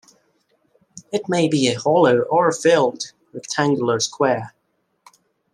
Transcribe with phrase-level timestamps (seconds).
[1.13, 4.55] It may be a hollow or filled rectangle or square.